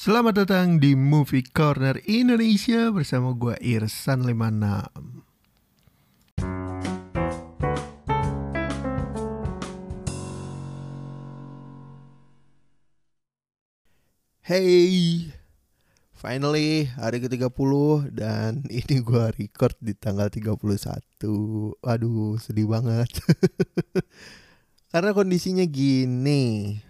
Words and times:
Selamat 0.00 0.32
datang 0.32 0.80
di 0.80 0.96
Movie 0.96 1.44
Corner 1.44 2.00
Indonesia 2.08 2.88
bersama 2.88 3.36
gue 3.36 3.52
Irsan 3.60 4.24
56 4.24 6.40
Hey, 14.40 15.28
finally 16.16 16.88
hari 16.96 17.20
ke-30 17.20 17.52
dan 18.16 18.64
ini 18.72 19.04
gue 19.04 19.24
record 19.36 19.76
di 19.84 19.92
tanggal 19.92 20.32
31 20.32 20.64
Aduh 21.76 22.40
sedih 22.40 22.72
banget. 22.72 23.20
Karena 24.96 25.12
kondisinya 25.12 25.68
gini 25.68 26.88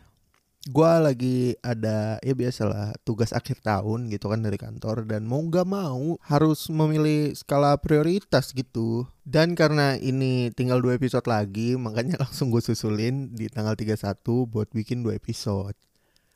gue 0.68 0.92
lagi 1.00 1.56
ada 1.64 2.20
ya 2.20 2.36
biasalah 2.36 2.92
tugas 3.00 3.32
akhir 3.32 3.64
tahun 3.64 4.12
gitu 4.12 4.28
kan 4.28 4.44
dari 4.44 4.60
kantor 4.60 5.08
dan 5.08 5.24
mau 5.24 5.40
nggak 5.40 5.64
mau 5.64 6.20
harus 6.20 6.68
memilih 6.68 7.32
skala 7.32 7.80
prioritas 7.80 8.52
gitu. 8.52 9.08
Dan 9.24 9.56
karena 9.56 9.96
ini 9.96 10.52
tinggal 10.52 10.84
dua 10.84 11.00
episode 11.00 11.24
lagi 11.24 11.80
makanya 11.80 12.20
langsung 12.28 12.52
gue 12.52 12.60
susulin 12.60 13.32
di 13.32 13.48
tanggal 13.48 13.72
31 13.72 14.20
buat 14.44 14.68
bikin 14.68 15.00
dua 15.00 15.16
episode. 15.16 15.72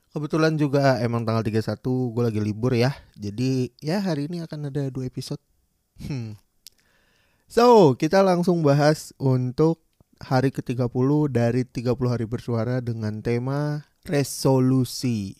Kebetulan 0.09 0.56
juga 0.56 1.03
emang 1.05 1.29
tanggal 1.29 1.45
31 1.45 1.84
gue 1.84 2.23
lagi 2.25 2.41
libur 2.41 2.73
ya 2.73 2.97
jadi 3.19 3.69
ya 3.84 4.01
hari 4.01 4.31
ini 4.33 4.41
akan 4.41 4.73
ada 4.73 4.89
dua 4.89 5.05
episode. 5.05 5.43
Hmm. 5.95 6.34
so 7.47 7.95
kita 7.95 8.19
langsung 8.19 8.67
bahas 8.67 9.15
untuk 9.15 9.79
hari 10.19 10.51
ke-30 10.51 10.91
dari 11.31 11.62
30 11.62 11.95
hari 12.11 12.27
bersuara 12.27 12.83
dengan 12.83 13.23
tema 13.23 13.94
resolusi. 14.05 15.33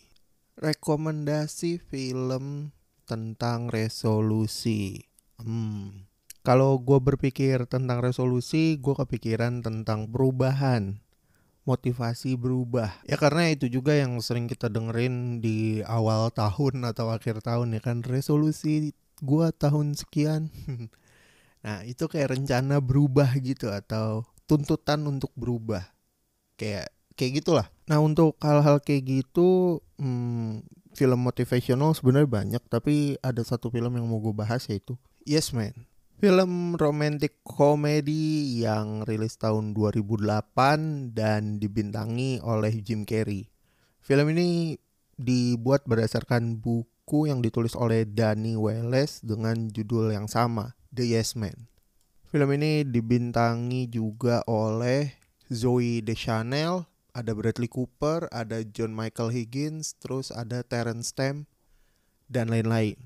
Rekomendasi 0.57 1.77
film 1.77 2.73
tentang 3.05 3.69
resolusi. 3.69 5.05
Hmm. 5.37 6.09
Kalau 6.41 6.81
gue 6.81 6.97
berpikir 6.97 7.69
tentang 7.69 8.01
resolusi, 8.01 8.81
gue 8.81 8.93
kepikiran 8.97 9.61
tentang 9.61 10.09
perubahan, 10.09 10.97
motivasi 11.69 12.37
berubah. 12.37 13.05
Ya 13.05 13.21
karena 13.21 13.53
itu 13.53 13.69
juga 13.69 13.93
yang 13.93 14.17
sering 14.21 14.49
kita 14.49 14.69
dengerin 14.69 15.45
di 15.45 15.85
awal 15.85 16.33
tahun 16.33 16.89
atau 16.89 17.13
akhir 17.13 17.45
tahun 17.45 17.77
ya 17.77 17.81
kan 17.85 18.01
resolusi 18.01 18.97
gue 19.21 19.47
tahun 19.57 19.93
sekian. 19.93 20.49
nah 21.65 21.85
itu 21.85 22.09
kayak 22.09 22.37
rencana 22.37 22.81
berubah 22.81 23.29
gitu 23.41 23.69
atau 23.69 24.25
tuntutan 24.49 25.05
untuk 25.05 25.29
berubah. 25.37 25.85
Kayak 26.57 26.89
kayak 27.13 27.41
gitulah. 27.41 27.74
Nah 27.85 28.01
untuk 28.01 28.33
hal-hal 28.41 28.81
kayak 28.81 29.05
gitu 29.05 29.81
hmm, 30.01 30.65
film 30.95 31.19
motivational 31.21 31.93
sebenarnya 31.93 32.29
banyak 32.29 32.63
tapi 32.65 33.19
ada 33.21 33.45
satu 33.45 33.69
film 33.69 33.93
yang 33.93 34.07
mau 34.09 34.17
gue 34.17 34.33
bahas 34.33 34.65
yaitu 34.65 34.97
Yes 35.25 35.53
Man. 35.53 35.85
Film 36.15 36.79
romantic 36.79 37.43
komedi 37.43 38.63
yang 38.63 39.03
rilis 39.03 39.35
tahun 39.35 39.75
2008 39.75 41.11
dan 41.11 41.59
dibintangi 41.59 42.39
oleh 42.39 42.71
Jim 42.79 43.03
Carrey. 43.03 43.51
Film 43.99 44.31
ini 44.31 44.79
dibuat 45.19 45.83
berdasarkan 45.83 46.63
buku 46.63 47.27
yang 47.27 47.43
ditulis 47.43 47.75
oleh 47.75 48.07
Danny 48.07 48.55
Welles 48.55 49.19
dengan 49.27 49.67
judul 49.67 50.15
yang 50.15 50.31
sama, 50.31 50.79
The 50.95 51.03
Yes 51.03 51.35
Man. 51.35 51.67
Film 52.31 52.47
ini 52.55 52.87
dibintangi 52.87 53.91
juga 53.91 54.39
oleh 54.47 55.19
Zoe 55.51 55.99
Deschanel, 55.99 56.87
ada 57.15 57.31
Bradley 57.31 57.71
Cooper, 57.71 58.27
ada 58.27 58.59
John 58.67 58.91
Michael 58.91 59.31
Higgins, 59.31 59.95
terus 60.03 60.35
ada 60.35 60.67
Terence 60.67 61.15
Stamp 61.15 61.47
dan 62.27 62.51
lain-lain. 62.51 62.99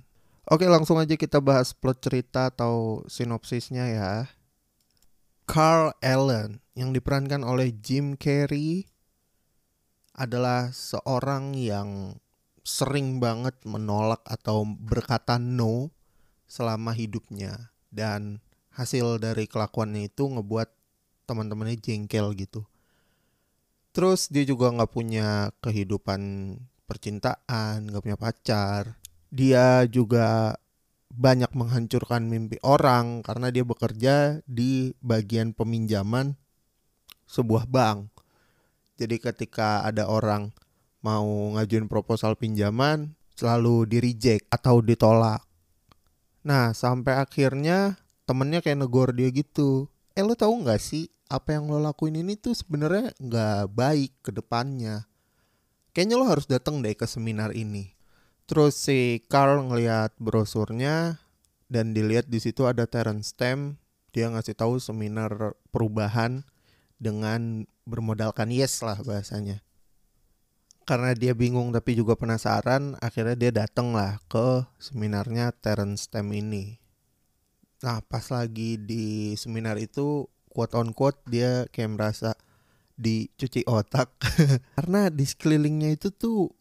Oke, 0.49 0.65
langsung 0.65 0.97
aja 0.97 1.13
kita 1.13 1.37
bahas 1.37 1.77
plot 1.77 2.01
cerita 2.01 2.49
atau 2.49 3.05
sinopsisnya 3.05 3.85
ya. 3.85 4.13
Carl 5.45 5.93
Allen 6.01 6.57
yang 6.73 6.89
diperankan 6.89 7.45
oleh 7.45 7.69
Jim 7.69 8.17
Carrey 8.17 8.89
adalah 10.17 10.73
seorang 10.73 11.53
yang 11.53 12.17
sering 12.65 13.21
banget 13.21 13.53
menolak 13.65 14.25
atau 14.25 14.65
berkata 14.65 15.37
no 15.37 15.93
selama 16.49 16.93
hidupnya 16.97 17.73
dan 17.93 18.41
hasil 18.73 19.21
dari 19.21 19.45
kelakuannya 19.45 20.09
itu 20.09 20.29
ngebuat 20.29 20.69
teman-temannya 21.29 21.77
jengkel 21.77 22.33
gitu 22.37 22.65
Terus 23.99 24.31
dia 24.31 24.47
juga 24.47 24.71
nggak 24.71 24.95
punya 24.95 25.51
kehidupan 25.59 26.21
percintaan, 26.87 27.91
nggak 27.91 27.99
punya 27.99 28.15
pacar. 28.15 28.95
Dia 29.27 29.83
juga 29.91 30.55
banyak 31.11 31.51
menghancurkan 31.51 32.31
mimpi 32.31 32.63
orang 32.63 33.19
karena 33.27 33.51
dia 33.51 33.67
bekerja 33.67 34.39
di 34.47 34.95
bagian 35.03 35.51
peminjaman 35.51 36.39
sebuah 37.27 37.67
bank. 37.67 38.07
Jadi 38.95 39.19
ketika 39.19 39.83
ada 39.83 40.07
orang 40.07 40.55
mau 41.03 41.59
ngajuin 41.59 41.91
proposal 41.91 42.39
pinjaman 42.39 43.19
selalu 43.35 43.83
di 43.83 43.99
reject 43.99 44.47
atau 44.47 44.79
ditolak. 44.79 45.43
Nah 46.47 46.71
sampai 46.71 47.19
akhirnya 47.19 47.99
temennya 48.23 48.63
kayak 48.63 48.79
negor 48.79 49.11
dia 49.11 49.27
gitu. 49.27 49.91
Eh 50.19 50.23
lo 50.27 50.35
tau 50.35 50.51
gak 50.51 50.83
sih 50.83 51.07
apa 51.31 51.55
yang 51.55 51.71
lo 51.71 51.79
lakuin 51.79 52.19
ini 52.19 52.35
tuh 52.35 52.51
sebenarnya 52.51 53.15
nggak 53.23 53.71
baik 53.71 54.11
ke 54.19 54.35
depannya. 54.35 55.07
Kayaknya 55.95 56.15
lo 56.19 56.27
harus 56.27 56.43
datang 56.43 56.83
deh 56.83 56.91
ke 56.91 57.07
seminar 57.07 57.55
ini. 57.55 57.95
Terus 58.43 58.75
si 58.75 59.23
Carl 59.31 59.63
ngeliat 59.63 60.11
brosurnya 60.19 61.23
dan 61.71 61.95
dilihat 61.95 62.27
di 62.27 62.43
situ 62.43 62.67
ada 62.67 62.83
Terence 62.83 63.31
Stamp. 63.31 63.79
Dia 64.11 64.27
ngasih 64.27 64.59
tahu 64.59 64.81
seminar 64.83 65.55
perubahan 65.71 66.43
dengan 66.99 67.63
bermodalkan 67.87 68.51
yes 68.51 68.83
lah 68.83 68.99
bahasanya. 68.99 69.63
Karena 70.83 71.15
dia 71.15 71.31
bingung 71.31 71.71
tapi 71.71 71.95
juga 71.95 72.19
penasaran, 72.19 72.99
akhirnya 72.99 73.39
dia 73.39 73.51
datang 73.53 73.95
lah 73.95 74.19
ke 74.27 74.67
seminarnya 74.83 75.55
Terence 75.63 76.11
Stamp 76.11 76.33
ini. 76.35 76.78
Nah 77.79 78.03
pas 78.03 78.27
lagi 78.27 78.75
di 78.75 79.35
seminar 79.39 79.79
itu 79.79 80.27
quote 80.51 80.75
on 80.75 80.91
quote 80.91 81.23
dia 81.31 81.63
kayak 81.71 81.95
merasa 81.95 82.35
dicuci 82.99 83.63
otak. 83.63 84.11
Karena 84.75 85.07
di 85.07 85.23
sekelilingnya 85.23 85.95
itu 85.95 86.11
tuh 86.11 86.51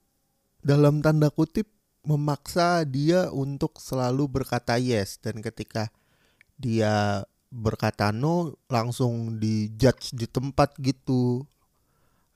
dalam 0.62 1.02
tanda 1.02 1.34
kutip 1.34 1.66
memaksa 2.06 2.86
dia 2.86 3.34
untuk 3.34 3.82
selalu 3.82 4.30
berkata 4.30 4.78
yes. 4.78 5.18
Dan 5.18 5.42
ketika 5.42 5.90
dia 6.54 7.26
berkata 7.50 8.14
no 8.14 8.54
langsung 8.70 9.42
dijudge 9.42 10.14
di 10.14 10.30
tempat 10.30 10.78
gitu. 10.78 11.42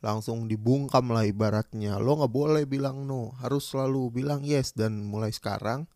Langsung 0.02 0.50
dibungkam 0.50 1.14
lah 1.14 1.22
ibaratnya. 1.22 2.02
Lo 2.02 2.18
nggak 2.18 2.34
boleh 2.34 2.66
bilang 2.66 3.06
no. 3.06 3.38
Harus 3.38 3.70
selalu 3.70 4.10
bilang 4.10 4.42
yes. 4.42 4.74
Dan 4.74 5.06
mulai 5.06 5.30
sekarang 5.30 5.86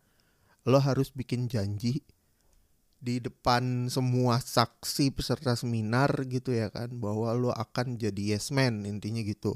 lo 0.63 0.79
harus 0.79 1.11
bikin 1.11 1.51
janji 1.51 2.03
di 2.97 3.21
depan 3.21 3.87
semua 3.93 4.41
saksi 4.41 5.13
peserta 5.13 5.53
seminar 5.53 6.09
gitu 6.25 6.49
ya 6.49 6.73
kan 6.73 6.89
bahwa 6.97 7.29
lo 7.37 7.53
akan 7.53 8.01
jadi 8.01 8.37
yes 8.37 8.49
man 8.49 8.83
intinya 8.89 9.21
gitu. 9.21 9.53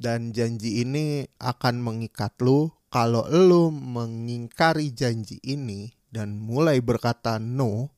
Dan 0.00 0.32
janji 0.32 0.80
ini 0.80 1.28
akan 1.36 1.84
mengikat 1.84 2.32
lo. 2.40 2.80
Kalau 2.90 3.28
lo 3.28 3.70
mengingkari 3.70 4.90
janji 4.90 5.38
ini 5.46 5.94
dan 6.10 6.40
mulai 6.40 6.82
berkata 6.82 7.38
no 7.38 7.92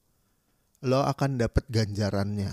lo 0.82 1.00
akan 1.06 1.38
dapat 1.38 1.64
ganjarannya. 1.70 2.50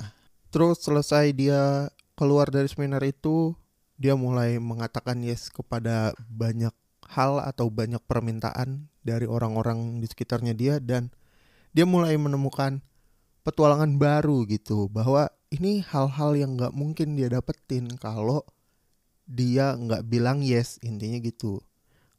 Terus 0.53 0.85
selesai 0.85 1.33
dia 1.33 1.89
keluar 2.13 2.53
dari 2.53 2.69
seminar 2.69 3.01
itu 3.01 3.57
dia 3.99 4.15
mulai 4.15 4.61
mengatakan 4.61 5.19
yes 5.25 5.51
kepada 5.51 6.13
banyak 6.29 6.71
hal 7.09 7.41
atau 7.41 7.73
banyak 7.73 7.99
permintaan 8.05 8.87
dari 9.01 9.25
orang-orang 9.25 9.97
di 9.97 10.05
sekitarnya 10.05 10.53
dia 10.53 10.77
dan 10.77 11.09
dia 11.73 11.85
mulai 11.85 12.17
menemukan 12.17 12.81
petualangan 13.45 13.97
baru 13.97 14.45
gitu 14.49 14.89
bahwa 14.89 15.29
ini 15.49 15.81
hal-hal 15.81 16.37
yang 16.37 16.57
nggak 16.57 16.73
mungkin 16.73 17.17
dia 17.17 17.29
dapetin 17.29 17.89
kalau 17.97 18.45
dia 19.29 19.77
nggak 19.77 20.05
bilang 20.09 20.41
yes 20.41 20.81
intinya 20.81 21.21
gitu. 21.21 21.61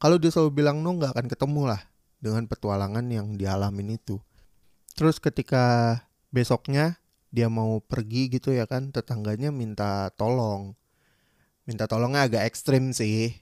Kalau 0.00 0.16
dia 0.16 0.30
selalu 0.32 0.62
bilang 0.62 0.80
no 0.80 0.96
nggak 0.96 1.12
akan 1.12 1.26
ketemu 1.28 1.62
lah 1.74 1.82
dengan 2.22 2.46
petualangan 2.46 3.04
yang 3.10 3.34
dialamin 3.34 3.98
itu. 3.98 4.22
Terus 4.94 5.18
ketika 5.18 5.98
besoknya 6.30 6.98
dia 7.30 7.46
mau 7.46 7.78
pergi 7.82 8.30
gitu 8.30 8.50
ya 8.54 8.66
kan 8.66 8.94
tetangganya 8.94 9.50
minta 9.50 10.10
tolong. 10.14 10.74
Minta 11.66 11.86
tolongnya 11.86 12.26
agak 12.26 12.46
ekstrim 12.46 12.90
sih. 12.94 13.34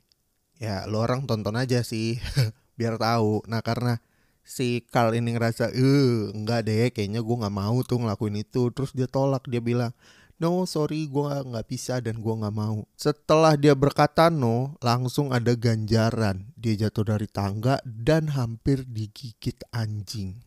Ya 0.58 0.84
lo 0.90 1.04
orang 1.04 1.24
tonton 1.28 1.54
aja 1.54 1.84
sih 1.84 2.18
biar 2.78 2.98
tahu. 2.98 3.44
Nah 3.46 3.60
karena 3.60 4.00
si 4.48 4.80
Carl 4.88 5.12
ini 5.12 5.36
ngerasa 5.36 5.76
eh 5.76 6.32
enggak 6.32 6.64
deh 6.64 6.88
kayaknya 6.88 7.20
gue 7.20 7.36
nggak 7.36 7.52
mau 7.52 7.76
tuh 7.84 8.00
ngelakuin 8.00 8.40
itu. 8.40 8.72
Terus 8.72 8.96
dia 8.96 9.04
tolak 9.04 9.44
dia 9.44 9.60
bilang 9.60 9.92
no 10.40 10.64
sorry 10.64 11.04
gue 11.10 11.28
nggak 11.44 11.66
bisa 11.68 12.00
dan 12.00 12.24
gue 12.24 12.34
nggak 12.34 12.56
mau. 12.56 12.88
Setelah 12.96 13.60
dia 13.60 13.76
berkata 13.76 14.32
no 14.32 14.80
langsung 14.80 15.36
ada 15.36 15.52
ganjaran. 15.52 16.48
Dia 16.56 16.88
jatuh 16.88 17.12
dari 17.12 17.28
tangga 17.28 17.76
dan 17.84 18.32
hampir 18.32 18.88
digigit 18.88 19.60
anjing. 19.68 20.40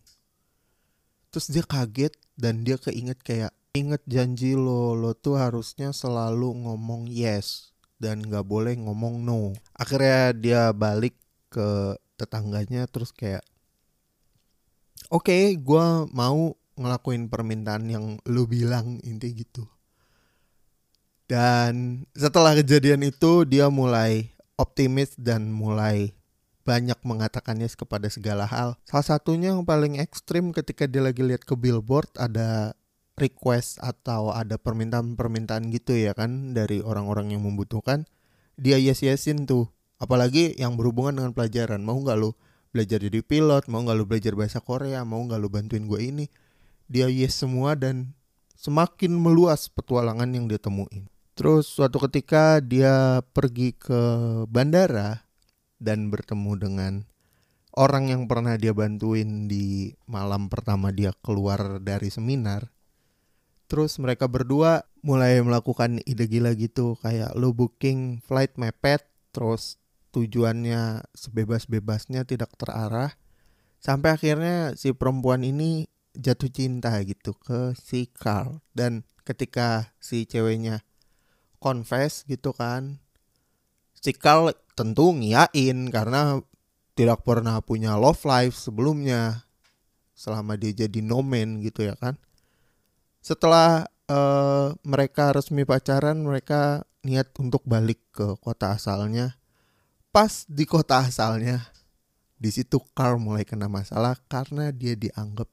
Terus 1.29 1.47
dia 1.53 1.63
kaget 1.63 2.17
dan 2.35 2.65
dia 2.65 2.81
keinget 2.81 3.21
kayak 3.21 3.53
inget 3.77 4.01
janji 4.09 4.57
lo 4.57 4.97
lo 4.97 5.15
tuh 5.15 5.39
harusnya 5.39 5.95
selalu 5.95 6.67
ngomong 6.67 7.07
yes 7.07 7.71
dan 8.01 8.25
nggak 8.25 8.43
boleh 8.49 8.73
ngomong 8.81 9.21
no. 9.21 9.53
Akhirnya 9.77 10.33
dia 10.33 10.61
balik 10.73 11.13
ke 11.53 11.95
tetangganya 12.17 12.89
terus 12.89 13.13
kayak 13.13 13.45
oke 15.11 15.27
okay, 15.27 15.59
gue 15.59 15.85
mau 16.15 16.55
ngelakuin 16.79 17.27
permintaan 17.27 17.85
yang 17.91 18.05
lu 18.25 18.47
bilang 18.47 18.97
inti 19.03 19.35
gitu 19.35 19.67
dan 21.31 22.03
setelah 22.11 22.55
kejadian 22.59 23.07
itu 23.07 23.47
dia 23.47 23.71
mulai 23.71 24.35
optimis 24.59 25.15
dan 25.15 25.47
mulai 25.47 26.11
banyak 26.67 26.99
mengatakannya 27.01 27.71
kepada 27.71 28.11
segala 28.11 28.43
hal. 28.43 28.75
Salah 28.85 29.17
satunya 29.17 29.55
yang 29.55 29.63
paling 29.63 29.97
ekstrim 29.97 30.53
ketika 30.53 30.85
dia 30.85 30.99
lagi 30.99 31.23
lihat 31.23 31.47
ke 31.47 31.55
billboard 31.55 32.11
ada 32.19 32.75
request 33.15 33.79
atau 33.79 34.35
ada 34.35 34.59
permintaan-permintaan 34.59 35.71
gitu 35.71 35.95
ya 35.95 36.11
kan 36.11 36.51
dari 36.51 36.83
orang-orang 36.83 37.31
yang 37.31 37.47
membutuhkan. 37.47 38.03
Dia 38.59 38.75
yes-yesin 38.75 39.47
tuh. 39.47 39.71
Apalagi 40.03 40.57
yang 40.59 40.75
berhubungan 40.75 41.15
dengan 41.15 41.31
pelajaran. 41.31 41.79
Mau 41.79 41.95
nggak 41.95 42.17
lo 42.19 42.35
belajar 42.71 43.03
jadi 43.03 43.19
pilot? 43.19 43.67
Mau 43.67 43.83
nggak 43.83 43.97
lo 43.99 44.07
belajar 44.07 44.33
bahasa 44.33 44.63
Korea? 44.63 45.03
Mau 45.03 45.21
nggak 45.27 45.39
lo 45.39 45.47
bantuin 45.51 45.85
gue 45.85 45.99
ini? 45.99 46.25
Dia 46.87 47.11
yes 47.11 47.43
semua 47.43 47.75
dan 47.75 48.15
semakin 48.55 49.11
meluas 49.15 49.67
petualangan 49.67 50.31
yang 50.31 50.47
dia 50.47 50.59
temuin. 50.59 51.11
Terus 51.35 51.67
suatu 51.67 51.99
ketika 52.07 52.59
dia 52.59 53.23
pergi 53.33 53.73
ke 53.75 54.01
bandara 54.45 55.25
dan 55.81 56.13
bertemu 56.13 56.51
dengan 56.59 56.93
orang 57.73 58.13
yang 58.13 58.29
pernah 58.29 58.59
dia 58.59 58.75
bantuin 58.75 59.49
di 59.49 59.95
malam 60.05 60.51
pertama 60.51 60.93
dia 60.93 61.15
keluar 61.25 61.81
dari 61.81 62.13
seminar. 62.13 62.69
Terus 63.65 63.97
mereka 63.97 64.27
berdua 64.27 64.85
mulai 65.01 65.41
melakukan 65.41 66.03
ide 66.05 66.29
gila 66.29 66.53
gitu 66.53 66.99
kayak 67.01 67.33
lo 67.33 67.55
booking 67.55 68.21
flight 68.21 68.53
mepet 68.61 69.01
terus 69.33 69.80
tujuannya 70.11 71.07
sebebas-bebasnya 71.15 72.27
tidak 72.27 72.53
terarah 72.59 73.15
sampai 73.81 74.13
akhirnya 74.13 74.77
si 74.77 74.93
perempuan 74.93 75.41
ini 75.41 75.89
jatuh 76.13 76.51
cinta 76.51 76.99
gitu 77.01 77.33
ke 77.33 77.73
si 77.79 78.11
Carl. 78.11 78.59
Dan 78.75 79.07
ketika 79.23 79.95
si 79.97 80.27
ceweknya 80.27 80.83
confess 81.61 82.25
gitu 82.25 82.51
kan 82.57 82.97
si 84.01 84.17
Carl 84.17 84.49
tentu 84.73 85.13
ngiyain 85.13 85.93
karena 85.93 86.41
tidak 86.97 87.21
pernah 87.21 87.61
punya 87.61 87.95
love 87.95 88.21
life 88.25 88.57
sebelumnya 88.57 89.45
selama 90.17 90.57
dia 90.57 90.85
jadi 90.85 90.99
nomen 91.01 91.61
gitu 91.61 91.85
ya 91.85 91.95
kan. 91.97 92.17
Setelah 93.21 93.85
uh, 94.09 94.73
mereka 94.81 95.31
resmi 95.31 95.63
pacaran 95.63 96.25
mereka 96.25 96.83
niat 97.05 97.33
untuk 97.37 97.65
balik 97.65 98.01
ke 98.13 98.37
kota 98.41 98.77
asalnya 98.77 99.40
pas 100.11 100.45
di 100.47 100.67
kota 100.67 101.07
asalnya 101.07 101.71
di 102.37 102.51
situ 102.51 102.77
Carl 102.93 103.17
mulai 103.17 103.47
kena 103.47 103.71
masalah 103.71 104.19
karena 104.27 104.69
dia 104.75 104.93
dianggap 104.93 105.47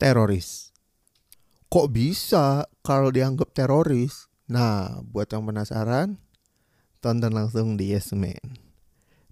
teroris 0.00 0.70
kok 1.68 1.90
bisa 1.90 2.64
Carl 2.80 3.10
dianggap 3.10 3.50
teroris 3.50 4.30
Nah, 4.44 5.00
buat 5.08 5.32
yang 5.32 5.48
penasaran, 5.48 6.20
tonton 7.00 7.32
langsung 7.32 7.80
di 7.80 7.96
Yes 7.96 8.12
Man. 8.12 8.60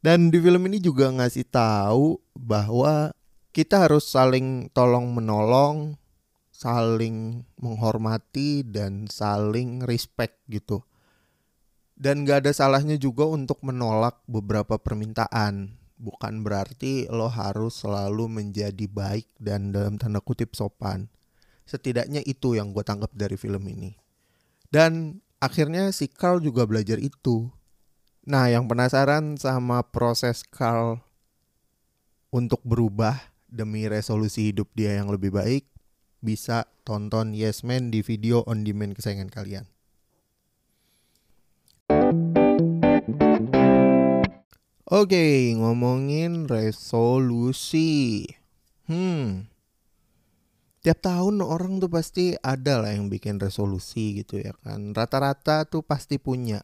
Dan 0.00 0.32
di 0.32 0.40
film 0.40 0.64
ini 0.72 0.80
juga 0.80 1.12
ngasih 1.12 1.52
tahu 1.52 2.16
bahwa 2.32 3.12
kita 3.52 3.84
harus 3.84 4.08
saling 4.08 4.72
tolong 4.72 5.12
menolong, 5.12 6.00
saling 6.48 7.44
menghormati 7.60 8.64
dan 8.64 9.04
saling 9.04 9.84
respect 9.84 10.40
gitu. 10.48 10.80
Dan 12.02 12.26
gak 12.26 12.42
ada 12.42 12.50
salahnya 12.50 12.98
juga 12.98 13.30
untuk 13.30 13.62
menolak 13.62 14.18
beberapa 14.26 14.74
permintaan. 14.74 15.78
Bukan 16.02 16.42
berarti 16.42 17.06
lo 17.06 17.30
harus 17.30 17.78
selalu 17.78 18.26
menjadi 18.26 18.90
baik 18.90 19.30
dan 19.38 19.70
dalam 19.70 20.02
tanda 20.02 20.18
kutip 20.18 20.58
sopan. 20.58 21.06
Setidaknya 21.62 22.18
itu 22.26 22.58
yang 22.58 22.74
gue 22.74 22.82
tangkap 22.82 23.14
dari 23.14 23.38
film 23.38 23.62
ini. 23.70 23.94
Dan 24.66 25.22
akhirnya 25.38 25.94
si 25.94 26.10
Carl 26.10 26.42
juga 26.42 26.66
belajar 26.66 26.98
itu. 26.98 27.54
Nah, 28.26 28.50
yang 28.50 28.66
penasaran 28.66 29.38
sama 29.38 29.86
proses 29.86 30.42
Carl 30.42 30.98
untuk 32.34 32.66
berubah 32.66 33.30
demi 33.46 33.86
resolusi 33.86 34.50
hidup 34.50 34.66
dia 34.74 34.98
yang 34.98 35.06
lebih 35.06 35.30
baik, 35.30 35.70
bisa 36.18 36.66
tonton 36.82 37.30
Yes 37.30 37.62
Man 37.62 37.94
di 37.94 38.02
video 38.02 38.42
on 38.50 38.66
demand 38.66 38.98
kesayangan 38.98 39.30
kalian. 39.30 39.71
Oke, 44.92 45.56
ngomongin 45.56 46.44
resolusi. 46.44 48.28
Hmm, 48.84 49.48
tiap 50.84 51.00
tahun 51.00 51.40
orang 51.40 51.80
tuh 51.80 51.88
pasti 51.88 52.36
ada 52.44 52.84
lah 52.84 52.92
yang 52.92 53.08
bikin 53.08 53.40
resolusi 53.40 54.20
gitu 54.20 54.44
ya 54.44 54.52
kan. 54.60 54.92
Rata-rata 54.92 55.64
tuh 55.64 55.80
pasti 55.80 56.20
punya. 56.20 56.60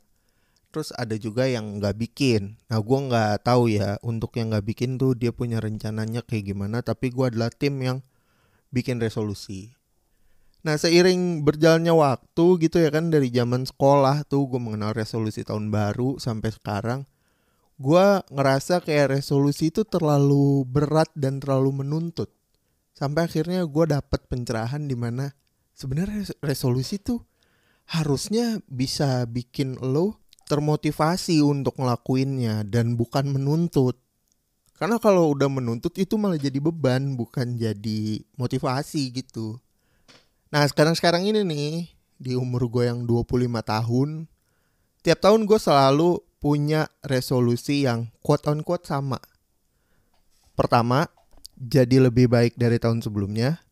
Terus 0.68 0.92
ada 0.92 1.16
juga 1.16 1.48
yang 1.48 1.80
nggak 1.80 1.96
bikin. 1.96 2.60
Nah 2.68 2.84
gue 2.84 2.98
nggak 3.08 3.48
tahu 3.48 3.72
ya 3.72 3.96
untuk 4.04 4.36
yang 4.36 4.52
nggak 4.52 4.76
bikin 4.76 5.00
tuh 5.00 5.16
dia 5.16 5.32
punya 5.32 5.56
rencananya 5.56 6.20
kayak 6.20 6.52
gimana 6.52 6.84
tapi 6.84 7.08
gue 7.08 7.32
adalah 7.32 7.48
tim 7.48 7.80
yang 7.80 8.04
bikin 8.68 9.00
resolusi. 9.00 9.72
Nah 10.68 10.76
seiring 10.76 11.48
berjalannya 11.48 11.96
waktu 11.96 12.60
gitu 12.60 12.76
ya 12.76 12.92
kan 12.92 13.08
dari 13.08 13.32
zaman 13.32 13.64
sekolah 13.64 14.28
tuh 14.28 14.52
gue 14.52 14.60
mengenal 14.60 14.92
resolusi 14.92 15.48
tahun 15.48 15.72
baru 15.72 16.20
sampai 16.20 16.52
sekarang 16.52 17.08
gue 17.78 18.06
ngerasa 18.34 18.82
kayak 18.82 19.18
resolusi 19.22 19.70
itu 19.70 19.86
terlalu 19.86 20.66
berat 20.66 21.08
dan 21.14 21.38
terlalu 21.38 21.82
menuntut 21.86 22.34
sampai 22.98 23.30
akhirnya 23.30 23.62
gue 23.62 23.84
dapet 23.86 24.26
pencerahan 24.26 24.82
di 24.90 24.98
mana 24.98 25.30
sebenarnya 25.78 26.26
resolusi 26.42 26.98
tuh 26.98 27.22
harusnya 27.88 28.58
bisa 28.66 29.22
bikin 29.30 29.78
lo 29.78 30.18
termotivasi 30.48 31.44
untuk 31.44 31.76
ngelakuinnya 31.78 32.64
dan 32.64 32.96
bukan 32.96 33.30
menuntut. 33.30 34.00
Karena 34.74 34.96
kalau 34.96 35.30
udah 35.36 35.46
menuntut 35.46 35.92
itu 36.00 36.16
malah 36.16 36.40
jadi 36.40 36.56
beban, 36.58 37.14
bukan 37.14 37.54
jadi 37.54 38.24
motivasi 38.40 39.12
gitu. 39.12 39.60
Nah 40.48 40.64
sekarang-sekarang 40.64 41.28
ini 41.28 41.44
nih, 41.44 41.72
di 42.16 42.32
umur 42.32 42.66
gue 42.72 42.88
yang 42.88 43.04
25 43.04 43.60
tahun, 43.60 44.08
tiap 45.04 45.18
tahun 45.20 45.44
gue 45.44 45.58
selalu 45.60 46.24
punya 46.38 46.90
resolusi 47.02 47.86
yang 47.86 48.14
quote 48.22 48.46
on 48.50 48.62
quote 48.62 48.86
sama. 48.86 49.18
Pertama, 50.54 51.06
jadi 51.58 52.02
lebih 52.02 52.30
baik 52.30 52.54
dari 52.54 52.78
tahun 52.78 53.02
sebelumnya. 53.02 53.62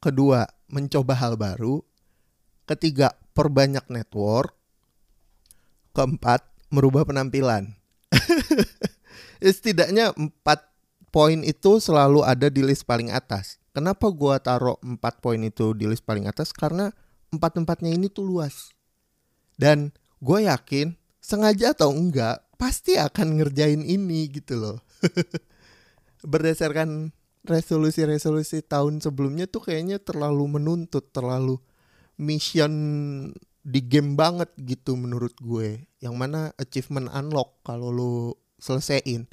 Kedua, 0.00 0.44
mencoba 0.68 1.14
hal 1.16 1.36
baru. 1.36 1.84
Ketiga, 2.68 3.12
perbanyak 3.36 3.84
network. 3.88 4.52
Keempat, 5.92 6.44
merubah 6.72 7.04
penampilan. 7.04 7.76
Setidaknya 9.40 10.16
empat 10.16 10.72
poin 11.12 11.44
itu 11.44 11.80
selalu 11.80 12.24
ada 12.24 12.48
di 12.48 12.64
list 12.64 12.88
paling 12.88 13.12
atas. 13.12 13.60
Kenapa 13.72 14.08
gua 14.12 14.40
taruh 14.40 14.76
empat 14.80 15.20
poin 15.20 15.40
itu 15.40 15.76
di 15.76 15.84
list 15.88 16.04
paling 16.04 16.28
atas? 16.28 16.52
Karena 16.52 16.92
empat-empatnya 17.32 17.92
ini 17.92 18.12
tuh 18.12 18.24
luas. 18.28 18.72
Dan 19.56 19.92
gue 20.20 20.44
yakin 20.44 20.96
sengaja 21.22 21.72
atau 21.72 21.94
enggak 21.94 22.42
pasti 22.58 22.98
akan 22.98 23.38
ngerjain 23.40 23.80
ini 23.86 24.28
gitu 24.28 24.58
loh. 24.58 24.78
berdasarkan 26.22 27.10
resolusi-resolusi 27.42 28.62
tahun 28.62 29.02
sebelumnya 29.02 29.50
tuh 29.50 29.66
kayaknya 29.66 29.98
terlalu 29.98 30.58
menuntut, 30.58 31.10
terlalu 31.10 31.58
mission 32.14 32.72
di 33.62 33.80
game 33.82 34.14
banget 34.14 34.50
gitu 34.62 34.94
menurut 34.94 35.34
gue. 35.42 35.86
Yang 35.98 36.14
mana 36.14 36.40
achievement 36.58 37.10
unlock 37.10 37.62
kalau 37.66 37.90
lu 37.90 38.14
selesaiin. 38.62 39.26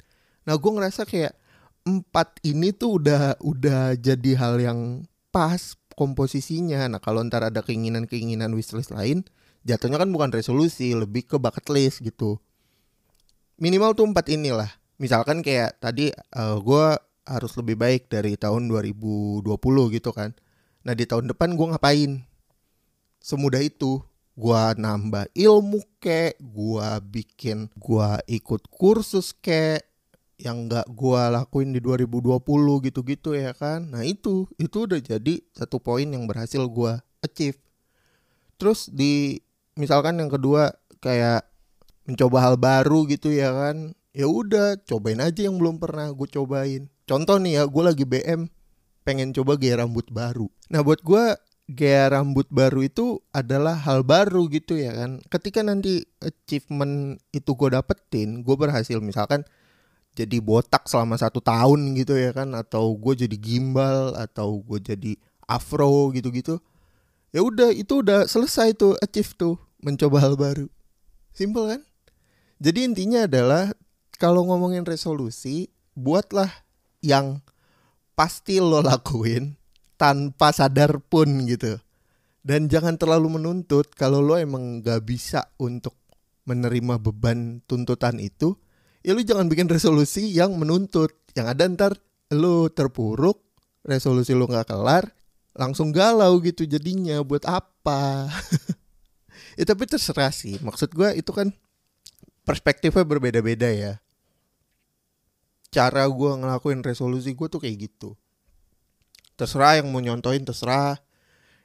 Nah 0.46 0.58
gue 0.58 0.70
ngerasa 0.74 1.06
kayak 1.06 1.38
empat 1.86 2.42
ini 2.42 2.74
tuh 2.74 2.98
udah 3.00 3.38
udah 3.40 3.94
jadi 3.94 4.30
hal 4.34 4.58
yang 4.58 4.80
pas 5.30 5.78
komposisinya. 5.94 6.90
Nah 6.90 6.98
kalau 6.98 7.22
ntar 7.22 7.46
ada 7.46 7.62
keinginan-keinginan 7.62 8.50
wishlist 8.58 8.90
lain, 8.90 9.22
jatuhnya 9.64 10.00
kan 10.00 10.10
bukan 10.10 10.30
resolusi, 10.32 10.92
lebih 10.96 11.26
ke 11.28 11.36
bucket 11.36 11.66
list 11.72 12.00
gitu. 12.00 12.40
Minimal 13.60 13.92
tuh 13.92 14.08
empat 14.08 14.32
inilah 14.32 14.80
misalkan 15.00 15.40
kayak 15.40 15.80
tadi 15.80 16.12
uh, 16.36 16.54
eh, 16.54 16.56
gue 16.60 16.86
harus 17.24 17.52
lebih 17.56 17.80
baik 17.80 18.12
dari 18.12 18.36
tahun 18.36 18.68
2020 18.68 19.44
gitu 19.96 20.10
kan. 20.12 20.36
Nah 20.84 20.92
di 20.92 21.08
tahun 21.08 21.32
depan 21.32 21.56
gue 21.56 21.66
ngapain? 21.72 22.12
Semudah 23.20 23.64
itu. 23.64 24.04
gua 24.40 24.72
nambah 24.72 25.28
ilmu 25.36 25.84
kek 26.00 26.40
gua 26.40 26.96
bikin 27.04 27.68
gua 27.76 28.16
ikut 28.24 28.72
kursus 28.72 29.36
kek 29.36 29.84
yang 30.40 30.64
nggak 30.64 30.88
gua 30.96 31.28
lakuin 31.28 31.76
di 31.76 31.82
2020 31.84 32.40
gitu-gitu 32.88 33.36
ya 33.36 33.52
kan 33.52 33.92
nah 33.92 34.00
itu 34.00 34.48
itu 34.56 34.88
udah 34.88 34.96
jadi 34.96 35.44
satu 35.52 35.76
poin 35.76 36.08
yang 36.08 36.24
berhasil 36.24 36.64
gua 36.72 37.04
achieve 37.20 37.60
terus 38.56 38.88
di 38.88 39.44
misalkan 39.78 40.18
yang 40.18 40.30
kedua 40.30 40.74
kayak 41.02 41.46
mencoba 42.08 42.38
hal 42.42 42.56
baru 42.58 43.06
gitu 43.06 43.30
ya 43.30 43.54
kan 43.54 43.94
ya 44.10 44.26
udah 44.26 44.82
cobain 44.82 45.22
aja 45.22 45.46
yang 45.46 45.56
belum 45.58 45.78
pernah 45.78 46.10
gue 46.10 46.28
cobain. 46.30 46.90
Contoh 47.06 47.38
nih 47.38 47.62
ya 47.62 47.62
gue 47.66 47.82
lagi 47.82 48.04
BM 48.06 48.50
pengen 49.06 49.34
coba 49.34 49.54
gaya 49.58 49.82
rambut 49.82 50.06
baru. 50.10 50.50
Nah 50.70 50.82
buat 50.82 51.02
gue 51.02 51.34
gaya 51.70 52.10
rambut 52.10 52.50
baru 52.50 52.82
itu 52.82 53.22
adalah 53.30 53.78
hal 53.78 54.02
baru 54.02 54.50
gitu 54.50 54.78
ya 54.78 54.94
kan. 54.94 55.22
Ketika 55.30 55.62
nanti 55.62 56.02
achievement 56.18 57.22
itu 57.30 57.50
gue 57.54 57.68
dapetin 57.70 58.42
gue 58.42 58.56
berhasil 58.58 58.98
misalkan 58.98 59.46
jadi 60.18 60.42
botak 60.42 60.90
selama 60.90 61.14
satu 61.14 61.38
tahun 61.38 61.94
gitu 61.94 62.18
ya 62.18 62.34
kan 62.34 62.50
atau 62.58 62.98
gue 62.98 63.14
jadi 63.26 63.36
gimbal 63.38 64.18
atau 64.18 64.58
gue 64.66 64.78
jadi 64.82 65.12
afro 65.46 66.10
gitu-gitu 66.10 66.58
ya 67.30 67.40
udah 67.42 67.70
itu 67.74 68.02
udah 68.02 68.26
selesai 68.26 68.74
tuh 68.74 68.94
achieve 69.00 69.34
tuh 69.34 69.56
mencoba 69.80 70.22
hal 70.22 70.34
baru 70.34 70.66
simple 71.34 71.66
kan 71.70 71.80
jadi 72.60 72.84
intinya 72.84 73.24
adalah 73.24 73.72
kalau 74.20 74.44
ngomongin 74.44 74.84
resolusi 74.84 75.72
buatlah 75.96 76.52
yang 77.00 77.40
pasti 78.12 78.60
lo 78.60 78.84
lakuin 78.84 79.56
tanpa 79.96 80.52
sadar 80.52 81.00
pun 81.00 81.48
gitu. 81.48 81.80
Dan 82.44 82.68
jangan 82.68 83.00
terlalu 83.00 83.40
menuntut 83.40 83.92
kalau 83.96 84.20
lo 84.20 84.36
emang 84.36 84.84
gak 84.84 85.08
bisa 85.08 85.52
untuk 85.56 85.96
menerima 86.44 87.00
beban 87.00 87.64
tuntutan 87.68 88.16
itu, 88.16 88.56
ya 89.04 89.12
lo 89.12 89.20
jangan 89.20 89.48
bikin 89.48 89.68
resolusi 89.68 90.28
yang 90.28 90.56
menuntut. 90.56 91.16
Yang 91.32 91.46
ada 91.52 91.64
ntar 91.68 91.92
lo 92.32 92.68
terpuruk, 92.68 93.40
resolusi 93.84 94.36
lo 94.36 94.48
gak 94.48 94.68
kelar, 94.72 95.16
langsung 95.60 95.92
galau 95.92 96.40
gitu 96.40 96.64
jadinya 96.64 97.20
buat 97.20 97.44
apa. 97.44 98.32
ya 99.60 99.64
tapi 99.68 99.84
terserah 99.84 100.32
sih, 100.32 100.56
maksud 100.64 100.88
gue 100.96 101.20
itu 101.20 101.28
kan 101.36 101.52
perspektifnya 102.48 103.04
berbeda-beda 103.04 103.68
ya. 103.68 103.92
Cara 105.68 106.08
gue 106.08 106.32
ngelakuin 106.40 106.80
resolusi 106.80 107.36
gue 107.36 107.46
tuh 107.52 107.60
kayak 107.60 107.92
gitu. 107.92 108.16
Terserah 109.36 109.84
yang 109.84 109.92
mau 109.92 110.00
nyontoin 110.00 110.42
terserah. 110.42 110.96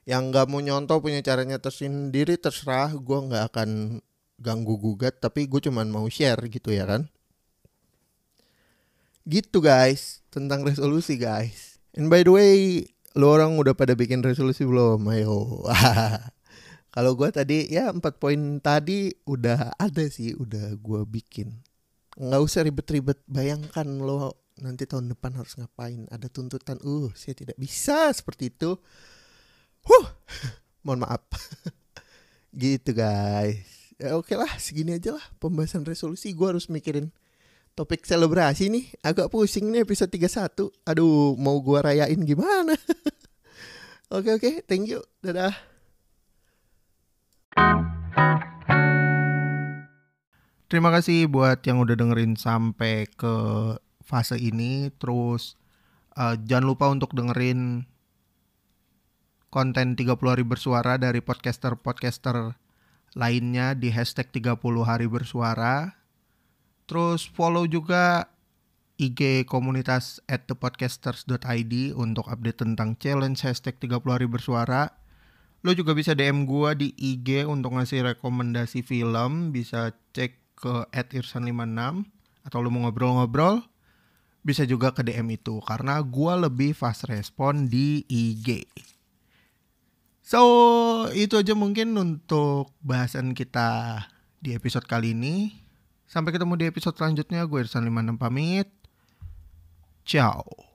Yang 0.06 0.22
nggak 0.30 0.46
mau 0.54 0.62
nyontoh 0.62 1.02
punya 1.02 1.24
caranya 1.26 1.58
tersendiri 1.58 2.38
terserah. 2.38 2.94
Gue 2.94 3.18
nggak 3.26 3.50
akan 3.50 3.98
ganggu 4.36 4.76
gugat 4.76 5.24
tapi 5.24 5.48
gue 5.48 5.64
cuman 5.64 5.88
mau 5.90 6.06
share 6.12 6.38
gitu 6.52 6.70
ya 6.70 6.86
kan. 6.86 7.10
Gitu 9.26 9.58
guys 9.58 10.22
tentang 10.30 10.62
resolusi 10.62 11.18
guys. 11.18 11.82
And 11.98 12.14
by 12.14 12.22
the 12.22 12.30
way 12.36 12.56
lo 13.16 13.32
orang 13.32 13.56
udah 13.56 13.72
pada 13.74 13.96
bikin 13.96 14.20
resolusi 14.20 14.68
belum? 14.68 15.00
Ayo. 15.08 15.64
Kalau 16.96 17.12
gue 17.16 17.28
tadi 17.32 17.68
ya 17.68 17.92
empat 17.92 18.20
poin 18.20 18.60
tadi 18.64 19.12
udah 19.28 19.76
ada 19.76 20.04
sih 20.08 20.36
udah 20.36 20.76
gue 20.80 21.02
bikin. 21.08 21.64
Nggak 22.16 22.42
usah 22.44 22.64
ribet-ribet 22.64 23.20
bayangkan 23.28 23.88
lo 24.00 24.40
nanti 24.60 24.88
tahun 24.88 25.12
depan 25.12 25.36
harus 25.36 25.60
ngapain? 25.60 26.08
Ada 26.08 26.32
tuntutan 26.32 26.80
uh 26.84 27.12
saya 27.16 27.36
tidak 27.36 27.60
bisa 27.60 28.12
seperti 28.16 28.52
itu. 28.52 28.80
Huh 29.84 30.08
mohon 30.88 31.04
maaf. 31.04 31.24
Gitu 32.56 32.96
guys. 32.96 33.96
Ya 34.00 34.16
oke 34.16 34.32
lah 34.36 34.52
segini 34.60 34.96
aja 34.96 35.16
lah 35.16 35.26
pembahasan 35.40 35.84
resolusi. 35.84 36.32
Gue 36.32 36.56
harus 36.56 36.72
mikirin 36.72 37.12
topik 37.76 38.08
selebrasi 38.08 38.72
nih 38.72 38.86
agak 39.04 39.28
pusing 39.28 39.68
nih 39.68 39.84
episode 39.84 40.08
31 40.08 40.72
aduh 40.88 41.36
mau 41.36 41.60
gue 41.60 41.80
rayain 41.84 42.20
gimana? 42.24 42.74
Oke 44.16 44.38
oke 44.38 44.52
thank 44.70 44.86
you. 44.86 45.02
Dadah. 45.26 45.58
Terima 50.70 50.94
kasih 50.94 51.26
buat 51.26 51.66
yang 51.66 51.82
udah 51.82 51.98
dengerin 51.98 52.38
sampai 52.38 53.10
ke 53.10 53.36
fase 54.06 54.38
ini. 54.38 54.94
Terus 55.02 55.58
uh, 56.14 56.38
jangan 56.38 56.66
lupa 56.70 56.86
untuk 56.94 57.18
dengerin 57.18 57.90
konten 59.50 59.98
30 59.98 60.14
hari 60.22 60.46
bersuara 60.46 61.02
dari 61.02 61.26
podcaster-podcaster 61.26 62.54
lainnya 63.18 63.74
di 63.74 63.90
hashtag 63.90 64.30
30 64.30 64.62
hari 64.86 65.10
bersuara 65.10 66.05
terus 66.86 67.26
follow 67.26 67.66
juga 67.66 68.30
IG 68.96 69.44
komunitas 69.50 70.24
at 70.30 70.48
thepodcasters.id 70.48 71.74
untuk 72.00 72.32
update 72.32 72.64
tentang 72.64 72.96
challenge 72.96 73.44
hashtag 73.44 73.76
30 73.82 74.00
hari 74.08 74.28
bersuara 74.30 74.96
Lo 75.66 75.74
juga 75.74 75.98
bisa 75.98 76.14
DM 76.14 76.46
gue 76.46 76.70
di 76.78 76.88
IG 76.94 77.50
untuk 77.50 77.76
ngasih 77.76 78.06
rekomendasi 78.14 78.86
film 78.86 79.50
Bisa 79.50 79.98
cek 80.14 80.38
ke 80.56 80.86
at 80.94 81.10
irsan56 81.10 82.06
Atau 82.46 82.62
lo 82.62 82.70
mau 82.70 82.88
ngobrol-ngobrol 82.88 83.66
bisa 84.46 84.62
juga 84.62 84.94
ke 84.94 85.02
DM 85.02 85.42
itu 85.42 85.58
karena 85.66 85.98
gue 86.06 86.34
lebih 86.46 86.78
fast 86.78 87.10
respon 87.10 87.66
di 87.66 88.06
IG. 88.06 88.70
So, 90.22 90.42
itu 91.18 91.42
aja 91.42 91.58
mungkin 91.58 91.98
untuk 91.98 92.70
bahasan 92.86 93.34
kita 93.34 94.06
di 94.38 94.54
episode 94.54 94.86
kali 94.86 95.18
ini. 95.18 95.65
Sampai 96.06 96.34
ketemu 96.34 96.54
di 96.58 96.66
episode 96.70 96.96
selanjutnya. 96.98 97.44
Gue 97.50 97.66
Irsan 97.66 97.86
56 97.86 98.22
pamit. 98.22 98.70
Ciao. 100.06 100.75